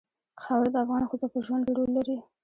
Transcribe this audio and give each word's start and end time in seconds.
خاوره 0.43 0.69
د 0.71 0.75
افغان 0.83 1.03
ښځو 1.09 1.27
په 1.33 1.39
ژوند 1.45 1.63
کې 1.65 1.73
رول 1.77 1.89
لري. 1.97 2.17